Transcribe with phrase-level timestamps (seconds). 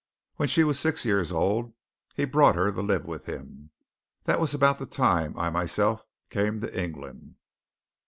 [0.37, 1.75] When she was six years old,
[2.15, 3.69] he brought her to live with him.
[4.23, 7.35] That was about the time I myself came to England."